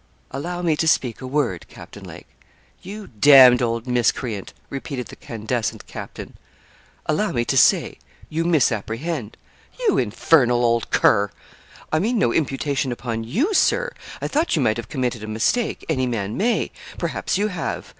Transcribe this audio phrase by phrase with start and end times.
[0.31, 2.25] 'Allow me to speak a word, Captain Lake.'
[2.81, 6.33] 'You d d old miscreant!' repeated the candescent captain.
[7.05, 9.37] 'Allow me to say, you misapprehend.'
[9.79, 11.29] 'You infernal old cur!'
[11.91, 13.91] 'I mean no imputation upon you, Sir.
[14.19, 17.85] I thought you might have committed a mistake any man may; perhaps you have.